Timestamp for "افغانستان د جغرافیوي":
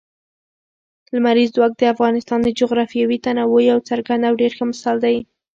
1.93-3.17